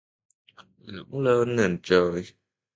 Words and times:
Lơ 1.11 1.19
lửng 1.43 1.55
nền 1.55 1.79
trời 1.83 2.23